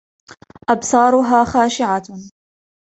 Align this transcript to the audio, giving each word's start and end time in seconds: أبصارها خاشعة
أبصارها 0.69 1.45
خاشعة 1.45 2.03